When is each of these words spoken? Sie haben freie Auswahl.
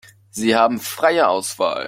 Sie 0.31 0.55
haben 0.55 0.79
freie 0.79 1.27
Auswahl. 1.29 1.79